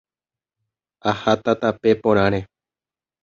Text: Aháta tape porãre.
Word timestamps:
Aháta 1.11 1.53
tape 1.61 1.91
porãre. 2.03 2.39